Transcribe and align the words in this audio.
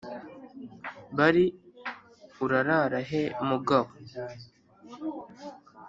bari 1.17 1.43
urarara 2.43 2.99
he 3.09 3.23
mugabo 3.47 3.89